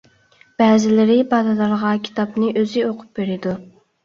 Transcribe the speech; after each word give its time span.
بەزىلىرى 0.61 1.17
بالىلىرىغا 1.33 1.93
كىتابنى 2.09 2.51
ئۆزى 2.63 2.85
ئوقۇپ 2.89 3.21
بېرىدۇ. 3.23 3.55